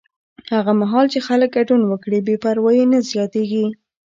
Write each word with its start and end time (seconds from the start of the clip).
هغه 0.53 0.71
مهال 0.81 1.05
چې 1.13 1.19
خلک 1.27 1.49
ګډون 1.57 1.81
وکړي، 1.87 2.19
بې 2.27 2.35
پروایي 2.43 2.85
نه 2.93 2.99
زیاتېږي. 3.11 3.65